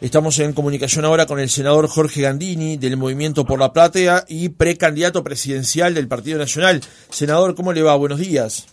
Estamos 0.00 0.38
en 0.40 0.52
comunicación 0.52 1.06
ahora 1.06 1.24
con 1.24 1.40
el 1.40 1.48
senador 1.48 1.88
Jorge 1.88 2.20
Gandini 2.20 2.76
del 2.76 2.98
Movimiento 2.98 3.46
por 3.46 3.58
la 3.58 3.72
Platea 3.72 4.24
y 4.28 4.50
precandidato 4.50 5.24
presidencial 5.24 5.94
del 5.94 6.06
Partido 6.06 6.38
Nacional. 6.38 6.82
Senador, 7.08 7.54
¿cómo 7.54 7.72
le 7.72 7.82
va? 7.82 7.96
Buenos 7.96 8.18
días. 8.18 8.66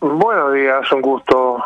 Buenos 0.00 0.54
días, 0.54 0.80
un 0.92 1.02
gusto. 1.02 1.58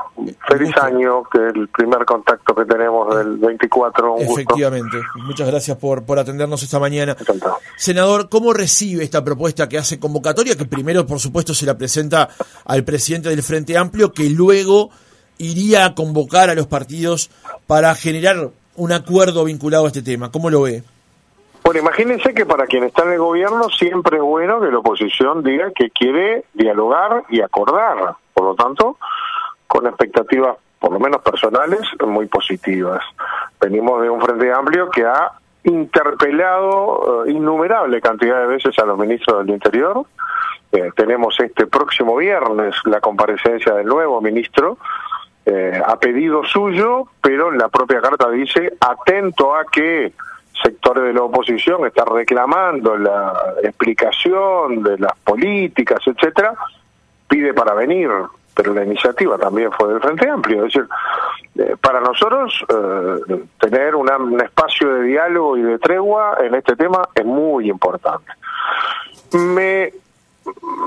Feliz 0.49 0.77
año, 0.83 1.23
que 1.33 1.39
el 1.39 1.69
primer 1.69 2.05
contacto 2.05 2.53
que 2.55 2.65
tenemos 2.65 3.17
del 3.17 3.37
24. 3.37 4.17
Efectivamente. 4.19 4.99
Muchas 5.25 5.47
gracias 5.47 5.77
por, 5.79 6.05
por 6.05 6.19
atendernos 6.19 6.63
esta 6.63 6.81
mañana. 6.81 7.17
Senador, 7.77 8.29
¿cómo 8.29 8.53
recibe 8.53 9.05
esta 9.05 9.25
propuesta 9.25 9.69
que 9.69 9.79
hace 9.79 10.01
convocatoria? 10.01 10.57
Que 10.57 10.67
primero, 10.67 11.07
por 11.07 11.21
supuesto, 11.21 11.55
se 11.55 11.65
la 11.65 11.79
presenta 11.79 12.29
al 12.65 12.83
presidente 12.83 13.29
del 13.29 13.43
Frente 13.45 13.79
Amplio, 13.79 14.13
que 14.13 14.29
luego 14.29 14.91
iría 15.39 15.87
a 15.87 15.95
convocar 15.95 16.51
a 16.51 16.55
los 16.55 16.67
partidos 16.67 17.31
para 17.67 17.95
generar 17.95 18.51
un 18.77 18.93
acuerdo 18.93 19.45
vinculado 19.45 19.85
a 19.85 19.89
este 19.89 20.03
tema. 20.03 20.31
¿Cómo 20.31 20.51
lo 20.51 20.63
ve? 20.63 20.83
Bueno, 21.65 21.81
imagínense 21.81 22.33
que 22.33 22.47
para 22.47 22.67
quien 22.67 22.85
está 22.85 23.03
en 23.03 23.13
el 23.13 23.19
gobierno 23.19 23.69
siempre 23.71 24.19
es 24.19 24.23
bueno 24.23 24.61
que 24.61 24.71
la 24.71 24.79
oposición 24.79 25.43
diga 25.43 25.73
que 25.75 25.91
quiere 25.91 26.45
dialogar 26.55 27.25
y 27.29 27.41
acordar. 27.41 28.15
Por 28.33 28.45
lo 28.45 28.55
tanto, 28.55 28.99
con 29.67 29.87
expectativas, 29.87 30.57
por 30.79 30.93
lo 30.93 31.01
menos 31.01 31.23
personales, 31.23 31.81
muy 32.07 32.27
positivas. 32.27 33.03
Venimos 33.61 34.01
de 34.01 34.11
un 34.11 34.21
Frente 34.21 34.53
Amplio 34.53 34.89
que 34.91 35.05
ha 35.05 35.33
interpelado 35.65 37.25
uh, 37.25 37.29
innumerable 37.29 38.01
cantidad 38.01 38.41
de 38.43 38.47
veces 38.47 38.79
a 38.79 38.85
los 38.85 38.97
ministros 38.97 39.45
del 39.45 39.55
Interior. 39.55 40.07
Eh, 40.71 40.91
tenemos 40.95 41.39
este 41.41 41.67
próximo 41.67 42.17
viernes 42.17 42.77
la 42.85 43.01
comparecencia 43.01 43.75
del 43.75 43.87
nuevo 43.87 44.21
ministro 44.21 44.79
eh, 45.47 45.81
a 45.85 45.97
pedido 45.97 46.45
suyo, 46.45 47.07
pero 47.23 47.53
en 47.53 47.59
la 47.59 47.69
propia 47.69 48.01
carta 48.01 48.29
dice 48.31 48.73
atento 48.81 49.55
a 49.55 49.65
que 49.65 50.13
sectores 50.61 51.05
de 51.05 51.13
la 51.13 51.23
oposición 51.23 51.87
están 51.87 52.07
reclamando 52.07 52.97
la 52.97 53.55
explicación 53.63 54.83
de 54.83 54.99
las 54.99 55.17
políticas, 55.23 56.01
etcétera, 56.05 56.53
pide 57.29 57.55
para 57.55 57.75
venir, 57.75 58.11
pero 58.55 58.75
la 58.75 58.85
iniciativa 58.85 59.39
también 59.39 59.71
fue 59.71 59.93
del 59.93 60.01
Frente 60.01 60.29
Amplio. 60.29 60.65
Es 60.67 60.73
decir, 60.73 60.89
eh, 61.59 61.77
para 61.81 62.01
nosotros 62.01 62.65
eh, 62.69 63.45
tener 63.61 63.95
un 63.95 64.41
espacio 64.41 64.95
de 64.95 65.03
diálogo 65.05 65.57
y 65.57 65.63
de 65.63 65.79
tregua 65.79 66.39
en 66.41 66.57
este 66.57 66.75
tema 66.75 67.09
es 67.15 67.25
muy 67.25 67.71
importante. 67.71 68.33
Me 69.33 69.93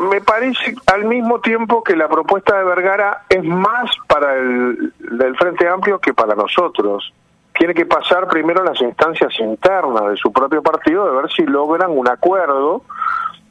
me 0.10 0.22
parece 0.22 0.76
al 0.88 1.06
mismo 1.06 1.40
tiempo 1.40 1.84
que 1.84 1.96
la 1.96 2.08
propuesta 2.08 2.58
de 2.58 2.64
Vergara 2.64 3.24
es 3.30 3.44
más 3.44 3.92
para 4.08 4.36
el 4.36 4.94
del 4.98 5.36
Frente 5.38 5.68
Amplio 5.68 6.00
que 6.00 6.14
para 6.14 6.36
nosotros. 6.36 7.14
Tiene 7.54 7.74
que 7.74 7.86
pasar 7.86 8.28
primero 8.28 8.64
las 8.64 8.80
instancias 8.82 9.38
internas 9.40 10.10
de 10.10 10.18
su 10.18 10.32
propio 10.32 10.62
partido 10.62 11.06
de 11.06 11.22
ver 11.22 11.32
si 11.32 11.44
logran 11.44 11.92
un 11.92 12.08
acuerdo 12.08 12.84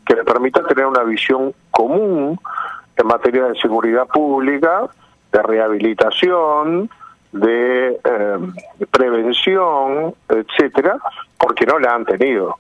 que 0.07 0.15
le 0.15 0.25
permita 0.25 0.65
tener 0.65 0.87
una 0.87 1.03
visión 1.03 1.53
común 1.71 2.41
en 2.97 3.07
materia 3.07 3.45
de 3.45 3.61
seguridad 3.61 4.07
pública, 4.07 4.89
de 5.31 5.43
rehabilitación, 5.43 6.89
de 7.33 8.01
eh, 8.03 8.39
prevención, 8.91 10.15
etcétera, 10.29 10.97
porque 11.39 11.67
no 11.67 11.79
la 11.79 11.95
han 11.95 12.07
tenido. 12.07 12.57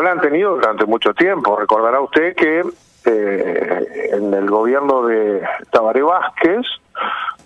No 0.00 0.04
la 0.04 0.12
han 0.12 0.20
tenido 0.22 0.54
durante 0.54 0.86
mucho 0.86 1.12
tiempo. 1.12 1.56
Recordará 1.56 2.00
usted 2.00 2.34
que 2.34 2.64
eh, 3.04 4.08
en 4.12 4.32
el 4.32 4.48
gobierno 4.48 5.02
de 5.02 5.42
Tabaré 5.70 6.00
Vázquez, 6.00 6.66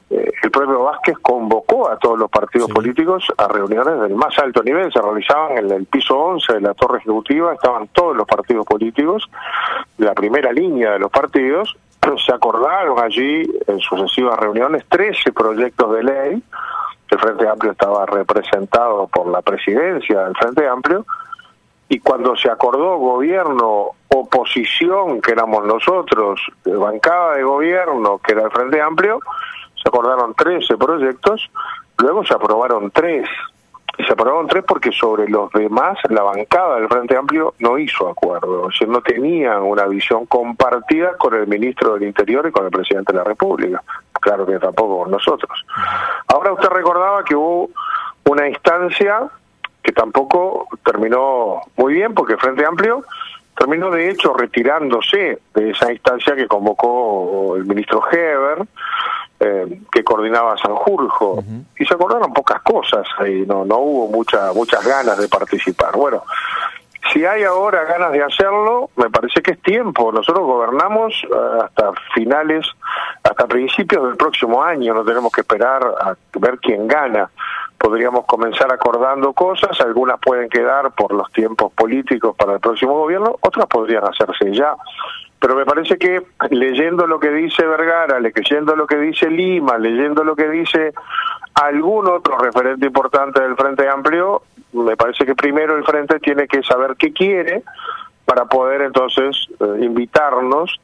eh, 0.09 0.31
el 0.41 0.51
propio 0.53 0.85
Vázquez 0.85 1.19
convocó 1.19 1.89
a 1.91 1.99
todos 1.99 2.17
los 2.17 2.31
partidos 2.31 2.71
políticos 2.71 3.25
a 3.37 3.49
reuniones 3.49 4.03
del 4.03 4.15
más 4.15 4.39
alto 4.39 4.63
nivel, 4.63 4.93
se 4.93 5.03
realizaban 5.03 5.59
en 5.59 5.73
el 5.73 5.85
piso 5.87 6.17
11 6.17 6.53
de 6.53 6.61
la 6.61 6.75
torre 6.75 6.99
ejecutiva, 6.99 7.55
estaban 7.55 7.89
todos 7.89 8.15
los 8.15 8.25
partidos 8.29 8.65
políticos, 8.65 9.29
la 9.99 10.15
primera 10.15 10.53
línea 10.53 10.93
de 10.93 11.01
los 11.01 11.11
partidos, 11.11 11.77
se 12.25 12.33
acordaron 12.33 13.01
allí 13.01 13.51
en 13.67 13.81
sucesivas 13.81 14.39
reuniones 14.39 14.85
13 14.89 15.33
proyectos 15.33 15.93
de 15.93 16.05
ley, 16.05 16.43
el 17.11 17.19
Frente 17.19 17.49
Amplio 17.49 17.73
estaba 17.73 18.07
representado 18.07 19.09
por 19.09 19.27
la 19.27 19.43
presidencia 19.43 20.21
del 20.21 20.37
Frente 20.37 20.69
Amplio, 20.69 21.05
y 21.95 22.01
cuando 22.01 22.35
se 22.35 22.51
acordó 22.51 22.99
gobierno, 22.99 23.93
oposición, 24.09 25.21
que 25.21 25.31
éramos 25.31 25.65
nosotros, 25.65 26.41
bancada 26.65 27.37
de 27.37 27.45
gobierno, 27.45 28.19
que 28.19 28.33
era 28.33 28.43
el 28.43 28.51
Frente 28.51 28.83
Amplio, 28.83 29.21
se 29.81 29.89
acordaron 29.89 30.35
13 30.35 30.77
proyectos, 30.77 31.49
luego 31.99 32.25
se 32.25 32.35
aprobaron 32.35 32.91
tres. 32.91 33.29
Y 33.97 34.03
se 34.03 34.13
aprobaron 34.13 34.49
tres 34.49 34.65
porque 34.67 34.91
sobre 34.91 35.29
los 35.29 35.53
demás 35.53 35.97
la 36.09 36.25
bancada 36.25 36.81
del 36.81 36.89
Frente 36.89 37.17
Amplio 37.17 37.55
no 37.61 37.79
hizo 37.79 38.09
acuerdo, 38.09 38.63
o 38.63 38.73
sea, 38.73 38.89
no 38.89 39.01
tenían 39.01 39.63
una 39.63 39.87
visión 39.87 40.27
compartida 40.27 41.17
con 41.17 41.35
el 41.35 41.47
ministro 41.47 41.95
del 41.95 42.09
Interior 42.09 42.45
y 42.49 42.51
con 42.51 42.65
el 42.65 42.73
presidente 42.73 43.13
de 43.13 43.19
la 43.19 43.25
República. 43.25 43.81
Claro 44.21 44.45
que 44.45 44.59
tampoco 44.59 45.05
con 45.05 45.13
nosotros. 45.13 45.65
Ahora 46.27 46.55
usted 46.55 46.71
recordaba 46.71 47.23
que 47.23 47.37
hubo 47.37 47.71
una 48.25 48.49
instancia 48.49 49.31
que 49.85 49.93
tampoco 49.93 50.67
terminó 50.83 51.61
muy 51.77 51.93
bien 51.93 52.15
porque 52.15 52.39
Frente 52.39 52.65
Amplio 52.65 53.05
terminó 53.57 53.91
de 53.91 54.11
hecho 54.11 54.33
retirándose 54.33 55.39
de 55.55 55.71
esa 55.71 55.93
instancia 55.93 56.35
que 56.35 56.49
convocó 56.49 57.55
el 57.57 57.67
ministro 57.67 58.03
Heber, 58.11 58.67
eh, 59.39 59.81
que 59.93 60.03
coordinaba 60.03 60.57
Sanjurjo, 60.57 61.45
y 61.79 61.85
se 61.85 61.95
acordaron 61.95 62.33
pocas 62.33 62.63
cosas 62.63 63.07
ahí, 63.19 63.45
no, 63.47 63.65
no 63.65 63.79
hubo 63.79 64.09
mucha, 64.09 64.53
muchas 64.55 64.85
ganas 64.85 65.19
de 65.19 65.29
participar. 65.29 65.95
Bueno, 65.95 66.25
si 67.13 67.25
hay 67.27 67.45
ahora 67.45 67.85
ganas 67.85 68.11
de 68.13 68.25
hacerlo, 68.25 68.91
me 68.97 69.11
parece 69.11 69.43
que 69.43 69.53
es 69.53 69.63
tiempo. 69.63 70.11
Nosotros 70.11 70.47
gobernamos 70.47 71.13
eh, 71.25 71.61
hasta 71.63 71.93
finales, 72.15 72.67
hasta 73.23 73.47
principios 73.47 74.05
del 74.05 74.17
próximo 74.17 74.63
año, 74.63 74.95
no 74.95 75.05
tenemos 75.05 75.31
que 75.31 75.43
esperar 75.43 75.85
a 75.85 76.17
ver 76.41 76.59
quién 76.59 76.89
gana 76.89 77.31
podríamos 77.85 78.25
comenzar 78.25 78.73
acordando 78.73 79.35
cosas, 79.35 79.79
algunas 79.83 80.19
pueden 80.19 80.49
quedar 80.49 80.93
por 80.93 81.13
los 81.13 81.31
tiempos 81.33 81.71
políticos 81.75 82.35
para 82.35 82.55
el 82.55 82.61
próximo 82.61 82.95
gobierno, 82.95 83.37
otras 83.43 83.67
podrían 83.67 84.03
hacerse 84.05 84.55
ya. 84.55 84.75
Pero 85.39 85.55
me 85.55 85.67
parece 85.67 85.99
que 85.99 86.23
leyendo 86.49 87.07
lo 87.07 87.21
que 87.21 87.29
dice 87.29 87.63
Vergara, 87.67 88.21
leyendo 88.21 88.75
lo 88.75 88.87
que 88.87 88.97
dice 88.97 89.29
Lima, 89.29 89.77
leyendo 89.77 90.25
lo 90.25 90.35
que 90.35 90.49
dice 90.49 90.95
algún 91.53 92.09
otro 92.09 92.39
referente 92.39 92.87
importante 92.87 93.43
del 93.43 93.55
Frente 93.55 93.87
Amplio, 93.87 94.45
me 94.73 94.97
parece 94.97 95.27
que 95.27 95.35
primero 95.35 95.77
el 95.77 95.85
Frente 95.85 96.19
tiene 96.21 96.49
que 96.49 96.63
saber 96.63 96.97
qué 96.97 97.13
quiere 97.13 97.65
para 98.25 98.47
poder 98.47 98.81
entonces 98.81 99.47
eh, 99.61 99.85
invitarnos 99.85 100.81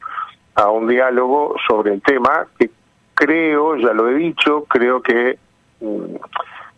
a 0.53 0.69
un 0.69 0.87
diálogo 0.87 1.55
sobre 1.67 1.95
el 1.95 2.01
tema 2.03 2.45
que 2.59 2.69
creo, 3.15 3.75
ya 3.77 3.91
lo 3.91 4.07
he 4.07 4.13
dicho, 4.13 4.65
creo 4.69 5.01
que 5.01 5.39
mm, 5.79 6.15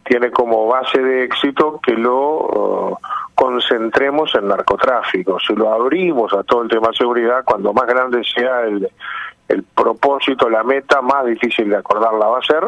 tiene 0.03 0.31
como 0.31 0.67
base 0.67 1.01
de 1.01 1.23
éxito 1.23 1.79
que 1.81 1.93
lo 1.93 2.91
uh, 2.91 2.97
concentremos 3.35 4.33
en 4.35 4.47
narcotráfico. 4.47 5.37
Si 5.39 5.53
lo 5.55 5.71
abrimos 5.73 6.33
a 6.33 6.43
todo 6.43 6.63
el 6.63 6.69
tema 6.69 6.89
de 6.89 6.97
seguridad, 6.97 7.43
cuando 7.45 7.73
más 7.73 7.87
grande 7.87 8.21
sea 8.23 8.61
el, 8.61 8.89
el 9.47 9.63
propósito, 9.63 10.49
la 10.49 10.63
meta, 10.63 11.01
más 11.01 11.25
difícil 11.25 11.69
de 11.69 11.77
acordarla 11.77 12.27
va 12.27 12.39
a 12.39 12.41
ser. 12.41 12.63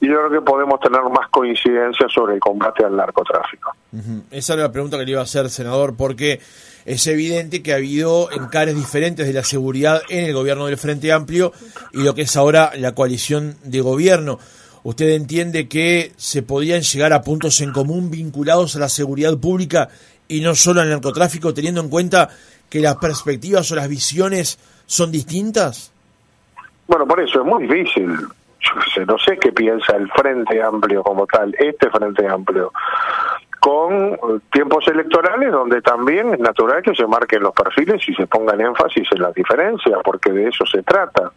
Y 0.00 0.08
yo 0.08 0.16
creo 0.16 0.30
que 0.30 0.40
podemos 0.40 0.80
tener 0.80 1.02
más 1.02 1.28
coincidencia 1.30 2.06
sobre 2.08 2.34
el 2.34 2.40
combate 2.40 2.84
al 2.84 2.96
narcotráfico. 2.96 3.72
Esa 4.30 4.54
era 4.54 4.64
la 4.64 4.72
pregunta 4.72 4.98
que 4.98 5.04
le 5.04 5.12
iba 5.12 5.20
a 5.20 5.24
hacer, 5.24 5.48
senador, 5.48 5.96
porque 5.96 6.40
es 6.84 7.06
evidente 7.06 7.62
que 7.62 7.72
ha 7.72 7.76
habido 7.76 8.30
encares 8.32 8.74
diferentes 8.74 9.26
de 9.26 9.32
la 9.32 9.44
seguridad 9.44 10.02
en 10.08 10.24
el 10.24 10.34
gobierno 10.34 10.66
del 10.66 10.76
Frente 10.76 11.12
Amplio 11.12 11.52
y 11.92 12.02
lo 12.02 12.14
que 12.14 12.22
es 12.22 12.36
ahora 12.36 12.72
la 12.76 12.94
coalición 12.94 13.56
de 13.64 13.80
gobierno. 13.80 14.38
¿Usted 14.82 15.10
entiende 15.10 15.68
que 15.68 16.12
se 16.16 16.42
podían 16.42 16.82
llegar 16.82 17.12
a 17.12 17.22
puntos 17.22 17.60
en 17.60 17.72
común 17.72 18.10
vinculados 18.10 18.76
a 18.76 18.78
la 18.78 18.88
seguridad 18.88 19.36
pública 19.38 19.88
y 20.28 20.40
no 20.40 20.54
solo 20.54 20.80
al 20.80 20.90
narcotráfico, 20.90 21.54
teniendo 21.54 21.80
en 21.80 21.88
cuenta 21.88 22.28
que 22.68 22.80
las 22.80 22.96
perspectivas 22.96 23.70
o 23.72 23.76
las 23.76 23.88
visiones 23.88 24.58
son 24.86 25.10
distintas? 25.10 25.92
Bueno, 26.86 27.06
por 27.06 27.20
eso 27.20 27.40
es 27.40 27.46
muy 27.46 27.66
difícil. 27.66 28.16
Yo 28.94 29.06
no 29.06 29.18
sé 29.18 29.38
qué 29.38 29.52
piensa 29.52 29.96
el 29.96 30.10
Frente 30.10 30.62
Amplio 30.62 31.02
como 31.02 31.26
tal, 31.26 31.54
este 31.58 31.90
Frente 31.90 32.26
Amplio, 32.26 32.72
con 33.60 34.18
tiempos 34.50 34.86
electorales 34.88 35.52
donde 35.52 35.80
también 35.80 36.34
es 36.34 36.40
natural 36.40 36.82
que 36.82 36.94
se 36.94 37.06
marquen 37.06 37.42
los 37.42 37.54
perfiles 37.54 38.02
y 38.08 38.14
se 38.14 38.26
pongan 38.26 38.60
énfasis 38.60 39.08
en 39.12 39.22
las 39.22 39.34
diferencias, 39.34 39.98
porque 40.04 40.32
de 40.32 40.48
eso 40.48 40.66
se 40.66 40.82
trata. 40.82 41.32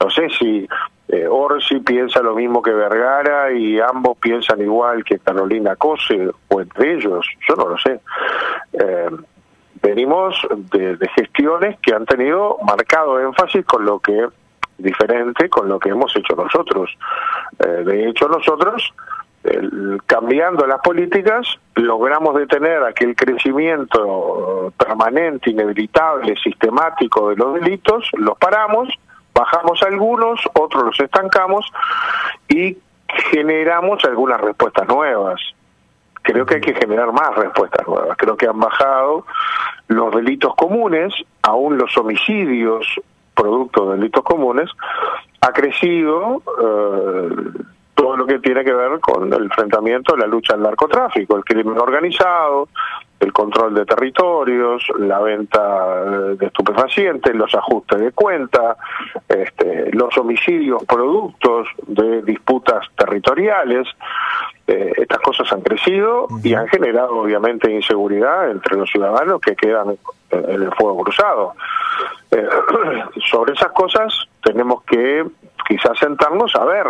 No 0.00 0.08
sé 0.08 0.28
si 0.30 0.66
eh, 1.08 1.26
Orsi 1.28 1.80
piensa 1.80 2.22
lo 2.22 2.34
mismo 2.34 2.62
que 2.62 2.72
Vergara 2.72 3.52
y 3.52 3.78
ambos 3.80 4.16
piensan 4.18 4.60
igual 4.62 5.04
que 5.04 5.18
Carolina 5.18 5.76
Cose 5.76 6.30
o 6.48 6.60
entre 6.60 6.94
ellos, 6.94 7.26
yo 7.46 7.54
no 7.56 7.68
lo 7.68 7.78
sé. 7.78 8.00
Eh, 8.72 9.10
venimos 9.82 10.36
de, 10.72 10.96
gestiones 11.16 11.78
que 11.80 11.92
han 11.94 12.06
tenido 12.06 12.58
marcado 12.64 13.20
énfasis 13.20 13.64
con 13.66 13.84
lo 13.84 13.98
que 13.98 14.26
diferente 14.78 15.50
con 15.50 15.68
lo 15.68 15.78
que 15.78 15.90
hemos 15.90 16.14
hecho 16.16 16.34
nosotros. 16.34 16.96
Eh, 17.58 17.82
de 17.84 18.08
hecho, 18.08 18.28
nosotros 18.28 18.94
cambiando 20.04 20.66
las 20.66 20.80
políticas, 20.82 21.46
logramos 21.74 22.34
detener 22.36 22.82
aquel 22.82 23.16
crecimiento 23.16 24.70
permanente, 24.76 25.50
inevitable, 25.50 26.36
sistemático 26.36 27.30
de 27.30 27.36
los 27.36 27.54
delitos, 27.54 28.06
los 28.18 28.36
paramos, 28.36 28.90
bajamos 29.40 29.82
algunos, 29.82 30.40
otros 30.54 30.84
los 30.84 31.00
estancamos 31.00 31.66
y 32.48 32.76
generamos 33.30 34.04
algunas 34.04 34.40
respuestas 34.40 34.86
nuevas. 34.88 35.40
Creo 36.22 36.44
que 36.44 36.56
hay 36.56 36.60
que 36.60 36.74
generar 36.74 37.12
más 37.12 37.34
respuestas 37.34 37.86
nuevas. 37.86 38.16
Creo 38.18 38.36
que 38.36 38.46
han 38.46 38.60
bajado 38.60 39.24
los 39.88 40.14
delitos 40.14 40.54
comunes, 40.54 41.14
aún 41.42 41.78
los 41.78 41.96
homicidios 41.96 42.86
producto 43.34 43.86
de 43.86 43.96
delitos 43.96 44.22
comunes, 44.22 44.68
ha 45.40 45.52
crecido 45.52 46.42
eh, 46.62 47.62
todo 47.94 48.16
lo 48.16 48.26
que 48.26 48.38
tiene 48.38 48.62
que 48.64 48.72
ver 48.72 49.00
con 49.00 49.32
el 49.32 49.44
enfrentamiento, 49.44 50.16
la 50.16 50.26
lucha 50.26 50.54
al 50.54 50.62
narcotráfico, 50.62 51.36
el 51.36 51.44
crimen 51.44 51.78
organizado, 51.78 52.68
el 53.20 53.32
control 53.32 53.74
de 53.74 53.84
territorios, 53.84 54.82
la 54.98 55.20
venta 55.20 56.04
de 56.34 56.46
estupefacientes, 56.46 57.34
los 57.34 57.54
ajustes 57.54 58.00
de 58.00 58.12
cuenta, 58.12 58.76
este, 59.28 59.90
los 59.92 60.16
homicidios 60.16 60.82
productos 60.84 61.68
de 61.86 62.22
disputas 62.22 62.86
territoriales. 62.96 63.86
Eh, 64.66 64.92
estas 64.96 65.18
cosas 65.18 65.52
han 65.52 65.60
crecido 65.60 66.28
y 66.42 66.54
han 66.54 66.66
generado 66.68 67.20
obviamente 67.20 67.70
inseguridad 67.70 68.50
entre 68.50 68.76
los 68.76 68.88
ciudadanos 68.90 69.40
que 69.40 69.54
quedan 69.54 69.98
en 70.30 70.62
el 70.62 70.72
fuego 70.72 71.02
cruzado. 71.02 71.54
Eh, 72.30 72.48
sobre 73.30 73.52
esas 73.52 73.72
cosas 73.72 74.12
tenemos 74.42 74.82
que 74.84 75.26
quizás 75.68 75.98
sentarnos 75.98 76.54
a 76.56 76.64
ver 76.64 76.86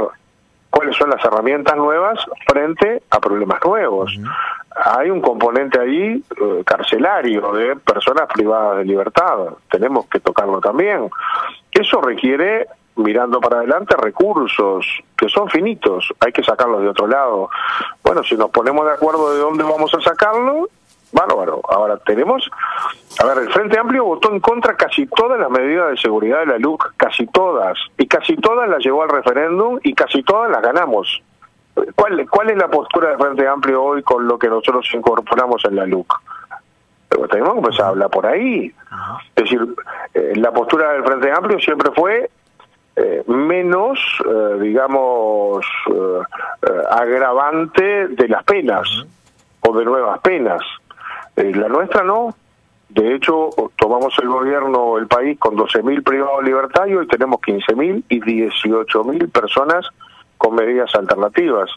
cuáles 0.70 0.96
son 0.96 1.10
las 1.10 1.24
herramientas 1.24 1.76
nuevas 1.76 2.24
frente 2.46 3.02
a 3.10 3.18
problemas 3.18 3.58
nuevos. 3.64 4.16
Hay 4.74 5.10
un 5.10 5.20
componente 5.20 5.80
ahí 5.80 6.22
eh, 6.40 6.62
carcelario 6.64 7.52
de 7.52 7.76
personas 7.76 8.28
privadas 8.32 8.78
de 8.78 8.84
libertad, 8.84 9.48
tenemos 9.70 10.06
que 10.06 10.20
tocarlo 10.20 10.60
también. 10.60 11.10
Eso 11.72 12.00
requiere, 12.00 12.68
mirando 12.96 13.40
para 13.40 13.58
adelante, 13.58 13.96
recursos 13.96 14.86
que 15.16 15.28
son 15.28 15.48
finitos, 15.48 16.12
hay 16.20 16.32
que 16.32 16.44
sacarlos 16.44 16.82
de 16.82 16.88
otro 16.88 17.06
lado. 17.06 17.50
Bueno, 18.02 18.22
si 18.22 18.36
nos 18.36 18.50
ponemos 18.50 18.86
de 18.86 18.92
acuerdo 18.92 19.34
de 19.34 19.40
dónde 19.40 19.64
vamos 19.64 19.92
a 19.94 20.00
sacarlo, 20.00 20.68
bárbaro. 21.12 21.60
Ahora 21.68 21.98
tenemos, 21.98 22.48
a 23.18 23.26
ver, 23.26 23.38
el 23.38 23.52
Frente 23.52 23.78
Amplio 23.78 24.04
votó 24.04 24.32
en 24.32 24.40
contra 24.40 24.76
casi 24.76 25.06
todas 25.06 25.38
las 25.38 25.50
medidas 25.50 25.90
de 25.90 25.96
seguridad 25.96 26.40
de 26.40 26.46
la 26.46 26.58
LUC, 26.58 26.94
casi 26.96 27.26
todas, 27.26 27.78
y 27.98 28.06
casi 28.06 28.36
todas 28.36 28.68
las 28.68 28.84
llevó 28.84 29.02
al 29.02 29.08
referéndum 29.08 29.78
y 29.82 29.94
casi 29.94 30.22
todas 30.22 30.50
las 30.50 30.62
ganamos. 30.62 31.22
¿Cuál, 31.94 32.28
cuál 32.28 32.50
es 32.50 32.56
la 32.56 32.68
postura 32.68 33.10
del 33.10 33.18
Frente 33.18 33.46
Amplio 33.46 33.82
hoy 33.82 34.02
con 34.02 34.26
lo 34.26 34.38
que 34.38 34.48
nosotros 34.48 34.88
incorporamos 34.92 35.64
en 35.64 35.76
la 35.76 35.86
LUC? 35.86 36.20
tenemos 37.28 37.54
que 37.54 37.58
empezar 37.58 37.86
a 37.86 37.88
hablar 37.88 38.08
por 38.10 38.26
ahí. 38.26 38.72
Es 39.34 39.44
decir, 39.44 39.60
eh, 40.14 40.32
la 40.36 40.52
postura 40.52 40.92
del 40.92 41.04
Frente 41.04 41.32
Amplio 41.32 41.58
siempre 41.58 41.90
fue 41.92 42.30
eh, 42.96 43.24
menos, 43.26 43.98
eh, 44.28 44.58
digamos, 44.60 45.64
agravante 46.90 48.08
de 48.08 48.28
las 48.28 48.44
penas 48.44 48.88
o 49.60 49.76
de 49.76 49.84
nuevas 49.84 50.20
penas. 50.20 50.62
Eh, 51.36 51.52
la 51.54 51.68
nuestra 51.68 52.02
no. 52.02 52.34
De 52.88 53.14
hecho, 53.14 53.50
tomamos 53.78 54.12
el 54.20 54.28
gobierno, 54.28 54.98
el 54.98 55.06
país, 55.06 55.38
con 55.38 55.56
12.000 55.56 56.02
privados 56.02 56.42
libertarios 56.42 57.04
y 57.04 57.08
tenemos 57.08 57.40
15.000 57.40 58.02
y 58.08 58.20
18.000 58.20 59.30
personas 59.30 59.86
con 60.40 60.54
medidas 60.54 60.94
alternativas. 60.94 61.70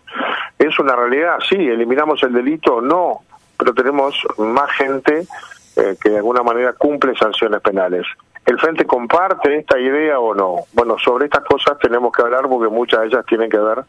¿Es 0.57 0.79
una 0.79 0.95
realidad? 0.95 1.37
Sí. 1.49 1.57
¿Eliminamos 1.57 2.23
el 2.23 2.31
delito? 2.31 2.79
No. 2.79 3.19
Pero 3.57 3.73
tenemos 3.73 4.15
más 4.37 4.71
gente 4.71 5.27
eh, 5.75 5.97
que 6.01 6.09
de 6.09 6.17
alguna 6.17 6.43
manera 6.43 6.71
cumple 6.71 7.13
sanciones 7.13 7.59
penales. 7.59 8.07
¿El 8.45 8.57
Frente 8.57 8.85
comparte 8.85 9.57
esta 9.57 9.77
idea 9.77 10.17
o 10.17 10.33
no? 10.33 10.61
Bueno, 10.71 10.97
sobre 10.97 11.25
estas 11.25 11.43
cosas 11.43 11.77
tenemos 11.79 12.13
que 12.13 12.21
hablar 12.21 12.47
porque 12.47 12.73
muchas 12.73 13.01
de 13.01 13.07
ellas 13.07 13.25
tienen 13.25 13.49
que 13.49 13.57
ver 13.57 13.83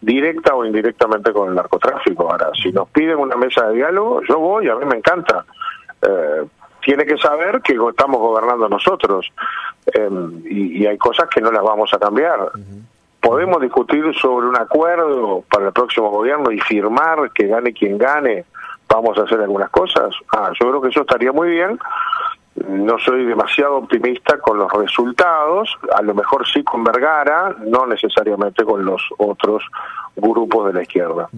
directa 0.00 0.52
o 0.56 0.64
indirectamente 0.64 1.32
con 1.32 1.50
el 1.50 1.54
narcotráfico. 1.54 2.28
Ahora, 2.28 2.50
si 2.60 2.72
nos 2.72 2.88
piden 2.88 3.18
una 3.18 3.36
mesa 3.36 3.68
de 3.68 3.76
diálogo, 3.76 4.20
yo 4.28 4.40
voy, 4.40 4.68
a 4.68 4.74
mí 4.74 4.84
me 4.84 4.96
encanta. 4.96 5.44
Eh, 6.02 6.44
tiene 6.82 7.06
que 7.06 7.18
saber 7.18 7.60
que 7.62 7.74
estamos 7.88 8.18
gobernando 8.18 8.68
nosotros 8.68 9.28
em, 9.86 10.42
y, 10.44 10.86
hay 10.86 10.98
cosas 10.98 11.28
que 11.28 11.40
no 11.40 11.52
las 11.52 11.62
vamos 11.62 11.94
a 11.94 11.98
cambiar. 11.98 12.50
Podemos 13.20 13.60
discutir 13.60 14.04
sobre 14.20 14.46
un 14.46 14.56
acuerdo 14.56 15.44
para 15.50 15.66
el 15.66 15.72
próximo 15.72 16.10
gobierno 16.10 16.50
y 16.50 16.60
firmar 16.60 17.30
que 17.32 17.46
gane 17.46 17.72
quien 17.72 17.98
gane. 17.98 18.44
Vamos 18.88 19.18
a 19.18 19.22
hacer 19.22 19.40
algunas 19.40 19.70
cosas. 19.70 20.14
Ah, 20.32 20.50
yo 20.58 20.68
creo 20.68 20.80
que 20.80 20.88
eso 20.88 21.00
estaría 21.02 21.32
muy 21.32 21.50
bien 21.50 21.78
no 22.66 22.98
soy 22.98 23.24
demasiado 23.24 23.76
optimista 23.76 24.38
con 24.38 24.58
los 24.58 24.70
resultados, 24.72 25.68
a 25.94 26.02
lo 26.02 26.14
mejor 26.14 26.46
sí 26.52 26.62
con 26.62 26.82
Vergara, 26.82 27.54
no 27.66 27.86
necesariamente 27.86 28.64
con 28.64 28.84
los 28.84 29.00
otros 29.18 29.62
grupos 30.16 30.66
de 30.68 30.72
la 30.72 30.82
izquierda. 30.82 31.28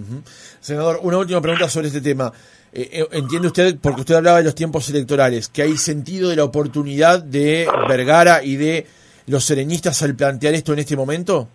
Senador, 0.60 0.98
una 1.02 1.18
última 1.18 1.40
pregunta 1.40 1.68
sobre 1.68 1.88
este 1.88 2.00
tema. 2.00 2.32
Eh, 2.72 2.88
eh, 2.92 3.08
¿Entiende 3.12 3.48
usted, 3.48 3.76
porque 3.80 4.00
usted 4.00 4.14
hablaba 4.14 4.38
de 4.38 4.44
los 4.44 4.54
tiempos 4.54 4.88
electorales, 4.88 5.48
que 5.48 5.62
hay 5.62 5.76
sentido 5.76 6.30
de 6.30 6.36
la 6.36 6.44
oportunidad 6.44 7.22
de 7.22 7.68
Vergara 7.88 8.42
y 8.42 8.56
de 8.56 8.86
los 9.26 9.44
serenistas 9.44 10.02
al 10.02 10.14
plantear 10.14 10.54
esto 10.54 10.72
en 10.72 10.78
este 10.78 10.96
momento? 10.96 11.48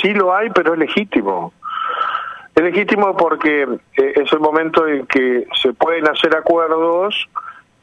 Sí 0.00 0.14
lo 0.14 0.34
hay, 0.34 0.50
pero 0.50 0.74
es 0.74 0.78
legítimo. 0.78 1.52
Es 2.54 2.62
legítimo 2.62 3.16
porque 3.16 3.62
eh, 3.62 4.12
es 4.16 4.32
el 4.32 4.40
momento 4.40 4.86
en 4.86 5.06
que 5.06 5.46
se 5.60 5.72
pueden 5.72 6.08
hacer 6.08 6.36
acuerdos 6.36 7.28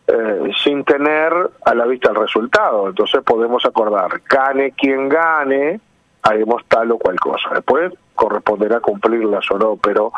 eh, 0.07 0.51
sin 0.63 0.83
tener 0.83 1.33
a 1.65 1.73
la 1.73 1.85
vista 1.85 2.09
el 2.09 2.15
resultado. 2.15 2.89
Entonces 2.89 3.23
podemos 3.23 3.65
acordar, 3.65 4.21
gane 4.29 4.71
quien 4.71 5.09
gane, 5.09 5.79
haremos 6.21 6.63
tal 6.67 6.91
o 6.91 6.97
cual 6.97 7.19
cosa. 7.19 7.49
Después 7.55 7.93
corresponderá 8.13 8.79
cumplirlas 8.79 9.49
o 9.51 9.57
no, 9.57 9.77
pero 9.77 10.11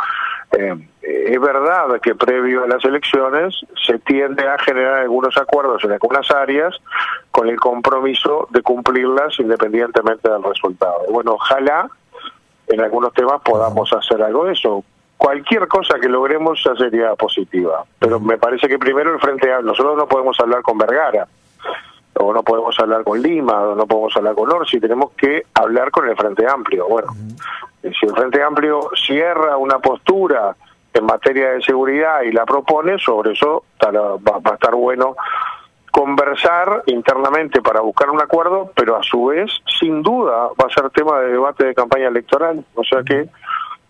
eh, 0.58 0.88
es 1.02 1.40
verdad 1.40 2.00
que 2.02 2.16
previo 2.16 2.64
a 2.64 2.68
las 2.68 2.84
elecciones 2.84 3.56
se 3.86 4.00
tiende 4.00 4.48
a 4.48 4.58
generar 4.58 5.02
algunos 5.02 5.38
acuerdos 5.38 5.84
en 5.84 5.92
algunas 5.92 6.30
áreas 6.32 6.76
con 7.32 7.48
el 7.48 7.60
compromiso 7.60 8.48
de 8.52 8.62
cumplirlas 8.62 9.40
independientemente 9.40 10.30
del 10.30 10.44
resultado. 10.44 11.04
Bueno, 11.10 11.34
ojalá 11.34 11.90
en 12.68 12.82
algunos 12.82 13.14
temas 13.14 13.42
podamos 13.44 13.92
hacer 13.94 14.22
algo 14.22 14.46
de 14.46 14.54
eso 14.54 14.84
cualquier 15.18 15.68
cosa 15.68 16.00
que 16.00 16.08
logremos 16.08 16.64
ya 16.64 16.76
sería 16.76 17.16
positiva. 17.16 17.84
Pero 18.00 18.20
me 18.20 18.38
parece 18.38 18.68
que 18.68 18.78
primero 18.78 19.14
el 19.14 19.20
Frente 19.20 19.52
Amplio, 19.52 19.72
nosotros 19.72 19.98
no 19.98 20.08
podemos 20.08 20.40
hablar 20.40 20.62
con 20.62 20.78
Vergara, 20.78 21.28
o 22.20 22.34
no 22.34 22.44
podemos 22.44 22.78
hablar 22.80 23.04
con 23.04 23.22
Lima, 23.22 23.62
o 23.62 23.76
no 23.76 23.86
podemos 23.86 24.16
hablar 24.18 24.36
con 24.36 24.52
Orsi, 24.52 24.80
tenemos 24.80 25.12
que 25.12 25.44
hablar 25.54 25.92
con 25.92 26.08
el 26.10 26.16
Frente 26.16 26.48
Amplio. 26.48 26.88
Bueno, 26.88 27.08
si 27.82 28.06
el 28.06 28.14
Frente 28.14 28.42
Amplio 28.42 28.90
cierra 28.96 29.58
una 29.58 29.80
postura 29.80 30.56
en 30.94 31.06
materia 31.06 31.52
de 31.52 31.62
seguridad 31.62 32.22
y 32.24 32.32
la 32.32 32.46
propone, 32.46 32.98
sobre 33.00 33.34
eso 33.34 33.64
va, 33.84 33.92
va 33.92 34.52
a 34.52 34.54
estar 34.54 34.76
bueno 34.76 35.16
conversar 35.98 36.84
internamente 36.86 37.60
para 37.62 37.82
buscar 37.82 38.12
un 38.12 38.22
acuerdo, 38.22 38.72
pero 38.76 38.98
a 38.98 39.02
su 39.02 39.26
vez, 39.26 39.50
sin 39.80 40.04
duda, 40.04 40.50
va 40.50 40.68
a 40.68 40.74
ser 40.74 40.92
tema 40.92 41.20
de 41.22 41.32
debate 41.32 41.66
de 41.66 41.74
campaña 41.74 42.08
electoral. 42.08 42.64
O 42.76 42.84
sea 42.84 43.02
que 43.02 43.28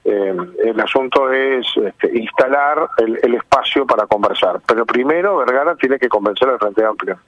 eh, 0.10 0.34
el 0.64 0.80
asunto 0.80 1.30
es 1.34 1.68
este, 1.86 2.18
instalar 2.18 2.88
el, 2.98 3.36
espacio 3.36 3.86
para 3.86 4.08
conversar. 4.08 4.62
Pero 4.66 4.86
primero 4.86 5.36
Vergara 5.38 5.76
tiene 5.76 6.00
que 6.00 6.08
convencer 6.08 6.48
al 6.48 6.58
Frente 6.58 6.86
Amplio. 6.86 7.20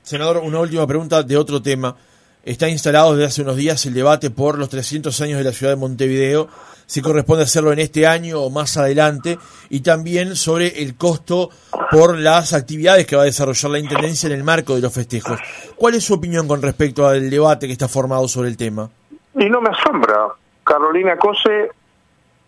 Senador, 0.00 0.36
una 0.36 0.60
última 0.60 0.86
pregunta 0.86 1.24
de 1.24 1.36
otro 1.36 1.60
tema. 1.60 1.96
Está 2.44 2.68
instalado 2.68 3.16
desde 3.16 3.26
hace 3.26 3.42
unos 3.42 3.56
días 3.56 3.84
el 3.86 3.94
debate 3.94 4.30
por 4.30 4.58
los 4.58 4.68
300 4.68 5.20
años 5.22 5.38
de 5.38 5.44
la 5.44 5.50
ciudad 5.50 5.72
de 5.72 5.76
Montevideo, 5.76 6.46
si 6.86 7.02
corresponde 7.02 7.42
hacerlo 7.42 7.72
en 7.72 7.80
este 7.80 8.06
año 8.06 8.40
o 8.40 8.48
más 8.48 8.76
adelante, 8.76 9.36
y 9.68 9.80
también 9.80 10.36
sobre 10.36 10.84
el 10.84 10.96
costo 10.96 11.50
por 11.90 12.16
las 12.16 12.52
actividades 12.52 13.08
que 13.08 13.16
va 13.16 13.22
a 13.22 13.26
desarrollar 13.26 13.72
la 13.72 13.78
Intendencia 13.80 14.28
en 14.28 14.34
el 14.34 14.44
marco 14.44 14.76
de 14.76 14.82
los 14.82 14.94
festejos. 14.94 15.40
¿Cuál 15.74 15.94
es 15.94 16.04
su 16.04 16.14
opinión 16.14 16.46
con 16.46 16.62
respecto 16.62 17.08
al 17.08 17.28
debate 17.28 17.66
que 17.66 17.72
está 17.72 17.88
formado 17.88 18.28
sobre 18.28 18.48
el 18.48 18.56
tema? 18.56 18.88
Y 19.34 19.50
no 19.50 19.60
me 19.60 19.70
asombra. 19.70 20.28
Carolina 20.64 21.16
Cose 21.16 21.70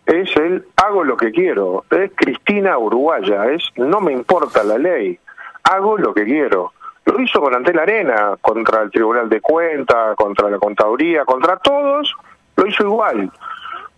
es 0.05 0.35
el 0.35 0.65
hago 0.75 1.03
lo 1.03 1.15
que 1.15 1.31
quiero, 1.31 1.85
es 1.89 2.11
Cristina 2.15 2.77
Uruguaya, 2.77 3.45
es 3.51 3.63
no 3.75 4.01
me 4.01 4.11
importa 4.11 4.63
la 4.63 4.77
ley, 4.77 5.17
hago 5.63 5.97
lo 5.97 6.13
que 6.13 6.25
quiero. 6.25 6.73
Lo 7.05 7.19
hizo 7.19 7.41
con 7.41 7.53
Antel 7.53 7.79
Arena, 7.79 8.37
contra 8.41 8.81
el 8.81 8.91
Tribunal 8.91 9.27
de 9.27 9.41
Cuentas, 9.41 10.15
contra 10.15 10.49
la 10.49 10.57
Contaduría, 10.57 11.25
contra 11.25 11.57
todos, 11.57 12.15
lo 12.55 12.65
hizo 12.65 12.83
igual. 12.83 13.29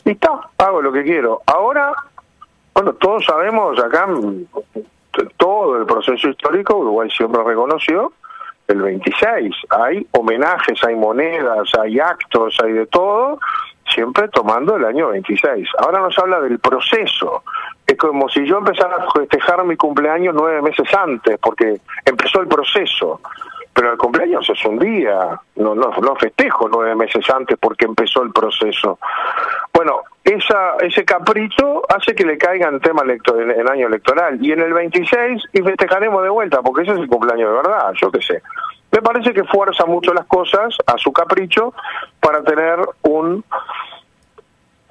Y 0.04 0.12
está, 0.12 0.40
hago 0.58 0.82
lo 0.82 0.92
que 0.92 1.04
quiero. 1.04 1.42
Ahora, 1.46 1.94
bueno, 2.74 2.94
todos 2.94 3.26
sabemos 3.26 3.78
acá, 3.80 4.08
todo 5.38 5.78
el 5.78 5.86
proceso 5.86 6.30
histórico, 6.30 6.78
Uruguay 6.78 7.10
siempre 7.12 7.44
reconoció, 7.44 8.12
el 8.68 8.82
26. 8.82 9.56
Hay 9.70 10.08
homenajes, 10.12 10.84
hay 10.84 10.96
monedas, 10.96 11.70
hay 11.80 12.00
actos, 12.00 12.58
hay 12.64 12.74
de 12.74 12.88
todo, 12.88 13.40
siempre 13.96 14.28
tomando 14.28 14.76
el 14.76 14.86
año 14.86 15.08
26. 15.10 15.70
Ahora 15.80 16.02
nos 16.02 16.18
habla 16.20 16.42
del 16.42 16.60
proceso. 16.60 17.44
Es 17.88 17.98
como 17.98 18.28
si 18.30 18.46
yo 18.46 18.58
empezara 18.58 18.98
a 18.98 19.12
festejar 19.12 19.64
mi 19.64 19.78
cumpleaños 19.78 20.36
nueve 20.38 20.62
meses 20.62 20.94
antes, 20.94 21.40
porque 21.40 21.80
empezó 22.04 22.42
el 22.42 22.48
proceso. 22.48 23.22
Pero 23.74 23.92
el 23.92 23.98
cumpleaños 23.98 24.50
es 24.50 24.66
un 24.66 24.80
día, 24.80 25.40
no, 25.58 25.76
no, 25.76 26.16
festejo 26.16 26.70
nueve 26.70 26.96
meses 26.96 27.30
antes 27.30 27.58
porque 27.60 27.86
empezó 27.86 28.24
el 28.24 28.32
proceso. 28.32 29.00
Bueno, 29.74 30.02
esa, 30.24 30.76
ese 30.80 31.04
capricho 31.04 31.82
hace 31.90 32.16
que 32.16 32.26
le 32.26 32.38
caiga 32.38 32.70
en 32.70 32.80
tema 32.80 33.04
electoral, 33.04 33.52
en 33.52 33.70
año 33.70 33.88
electoral. 33.88 34.38
Y 34.42 34.52
en 34.52 34.62
el 34.62 34.74
26 34.74 35.44
y 35.54 35.62
festejaremos 35.62 36.24
de 36.24 36.30
vuelta, 36.30 36.62
porque 36.62 36.84
ese 36.84 36.94
es 36.94 37.00
el 37.00 37.08
cumpleaños 37.08 37.50
de 37.50 37.56
verdad, 37.56 37.92
yo 38.02 38.10
qué 38.12 38.22
sé. 38.22 38.42
Me 38.96 39.02
parece 39.02 39.34
que 39.34 39.44
fuerza 39.44 39.86
mucho 39.86 40.14
las 40.14 40.26
cosas 40.26 40.74
a 40.88 40.98
su 40.98 41.12
capricho 41.12 41.74
para 42.22 42.42
tener 42.44 42.80
un 43.02 43.44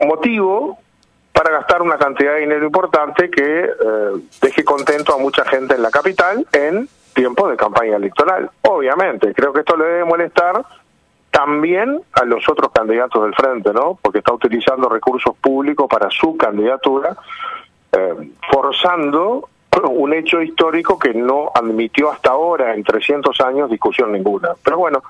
motivo 0.06 0.78
para 1.32 1.50
gastar 1.50 1.82
una 1.82 1.98
cantidad 1.98 2.34
de 2.34 2.40
dinero 2.40 2.64
importante 2.64 3.30
que 3.30 3.64
eh, 3.64 4.10
deje 4.40 4.64
contento 4.64 5.14
a 5.14 5.18
mucha 5.18 5.44
gente 5.44 5.74
en 5.74 5.82
la 5.82 5.90
capital 5.90 6.46
en 6.52 6.88
tiempo 7.12 7.48
de 7.48 7.56
campaña 7.56 7.96
electoral. 7.96 8.50
Obviamente, 8.62 9.34
creo 9.34 9.52
que 9.52 9.60
esto 9.60 9.76
le 9.76 9.84
debe 9.84 10.04
molestar 10.04 10.64
también 11.30 12.00
a 12.12 12.24
los 12.24 12.48
otros 12.48 12.70
candidatos 12.72 13.24
del 13.24 13.34
frente, 13.34 13.72
¿no? 13.72 13.98
Porque 14.00 14.18
está 14.18 14.32
utilizando 14.32 14.88
recursos 14.88 15.34
públicos 15.36 15.88
para 15.90 16.08
su 16.10 16.36
candidatura, 16.36 17.16
eh, 17.90 18.30
forzando 18.52 19.48
un 19.82 20.14
hecho 20.14 20.40
histórico 20.40 20.98
que 20.98 21.12
no 21.12 21.50
admitió 21.52 22.12
hasta 22.12 22.30
ahora, 22.30 22.74
en 22.74 22.84
300 22.84 23.40
años, 23.40 23.68
discusión 23.68 24.12
ninguna. 24.12 24.50
Pero 24.62 24.78
bueno, 24.78 25.02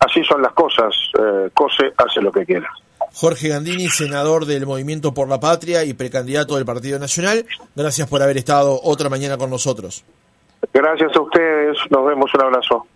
así 0.00 0.24
son 0.24 0.42
las 0.42 0.52
cosas. 0.52 0.94
Eh, 1.18 1.50
Cose 1.54 1.92
hace 1.96 2.20
lo 2.20 2.32
que 2.32 2.44
quiera. 2.44 2.70
Jorge 3.14 3.48
Gandini, 3.48 3.88
senador 3.88 4.44
del 4.44 4.66
Movimiento 4.66 5.12
por 5.14 5.28
la 5.28 5.40
Patria 5.40 5.84
y 5.84 5.94
precandidato 5.94 6.56
del 6.56 6.64
Partido 6.64 6.98
Nacional, 6.98 7.44
gracias 7.74 8.08
por 8.08 8.22
haber 8.22 8.36
estado 8.36 8.80
otra 8.82 9.08
mañana 9.08 9.36
con 9.36 9.50
nosotros. 9.50 10.04
Gracias 10.72 11.14
a 11.14 11.20
ustedes, 11.20 11.76
nos 11.90 12.06
vemos, 12.06 12.30
un 12.34 12.42
abrazo. 12.42 12.86